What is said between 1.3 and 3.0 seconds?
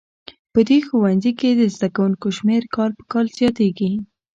کې د زده کوونکو شمېر کال